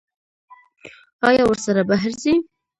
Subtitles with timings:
[1.27, 2.33] ایا ورسره بهر ځئ؟